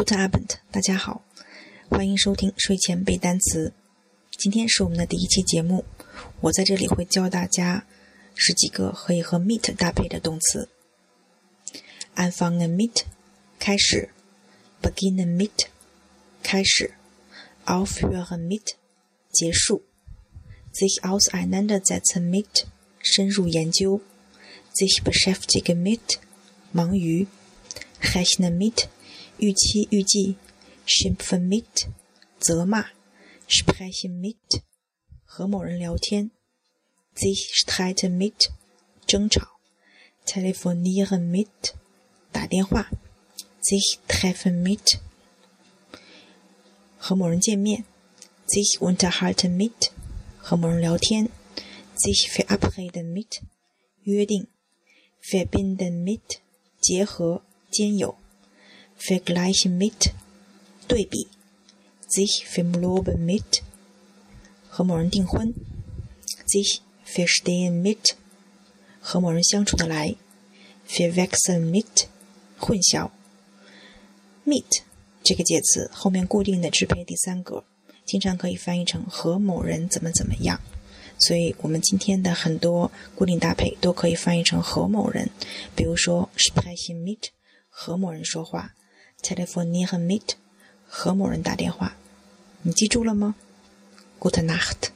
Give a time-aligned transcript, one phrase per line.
[0.00, 1.22] Good Abend，大家好，
[1.90, 3.74] 欢迎收听睡前背单词。
[4.30, 5.84] 今天是我们的第一期节目，
[6.40, 7.84] 我在这里会教大家
[8.34, 10.70] 十几个可以和 meet 搭配的动词。
[12.16, 13.02] Anfangen mit，
[13.58, 14.08] 开始
[14.80, 15.66] ；beginnen mit，
[16.42, 16.94] 开始
[17.66, 18.76] ；aufhören mit，
[19.30, 19.82] 结束
[20.72, 22.64] ；sich auseinandersetzen mit，
[23.02, 24.00] 深入研究
[24.74, 26.16] ；sich beschäftigen mit，
[26.72, 27.26] 忙于
[28.00, 28.86] ；rechnen mit。
[29.40, 30.36] 预期、预计
[30.86, 31.88] ；schimpfen mit，
[32.38, 32.88] 责骂
[33.48, 34.60] ；sprechen mit，
[35.24, 36.30] 和某人聊天
[37.14, 38.50] ；sich streiten mit，
[39.06, 39.58] 争吵
[40.26, 41.72] ；telefonieren mit，
[42.30, 42.90] 打电话
[43.62, 44.98] ；sich treffen mit，
[46.98, 47.86] 和某人见面
[48.46, 49.88] ；sich unterhalten mit，
[50.36, 51.30] 和某人聊天
[51.96, 53.40] ；sich verabreden mit，
[54.02, 54.48] 约定
[55.22, 56.40] ；verbinden mit，
[56.78, 58.18] 结合、兼有。
[59.00, 60.12] Vergleichen mit
[60.86, 61.28] 对比
[62.08, 63.62] ，sich verloben mit
[64.68, 65.54] 和某人订婚
[66.46, 68.12] ，sich verstehen mit
[69.00, 70.14] 和某人相处的来
[70.86, 72.06] ，verwechseln mit
[72.58, 73.10] 混淆
[74.44, 74.82] ，mit.
[75.22, 77.64] 这个介词后面固定的支配第三格，
[78.04, 80.60] 经常可以翻译成和某人怎么怎么样，
[81.18, 85.30] 所以我们今天的很多固定搭配都可以翻译成和某人，
[85.74, 87.28] 比如说 sprechen mit
[87.68, 88.74] 和某人说话。
[89.22, 90.34] Telefonieren mit
[90.88, 91.94] 和某人打电话，
[92.62, 93.34] 你记住了吗
[94.18, 94.90] ？Good night。